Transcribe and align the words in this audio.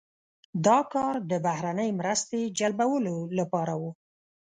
دا 0.65 0.79
کار 0.93 1.15
د 1.31 1.33
بهرنۍ 1.45 1.89
مرستې 1.99 2.41
جلبولو 2.59 3.15
لپاره 3.37 3.73
و. 3.81 3.83